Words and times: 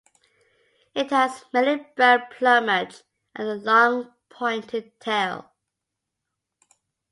It 0.95 1.11
has 1.11 1.45
mainly 1.53 1.85
brown 1.95 2.21
plumage 2.31 3.03
and 3.35 3.47
a 3.47 3.53
long 3.53 4.11
pointed 4.29 4.99
tail. 4.99 5.51